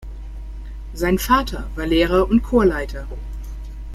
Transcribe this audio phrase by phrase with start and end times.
[0.95, 3.05] Sein Vater war Lehrer und Chorleiter.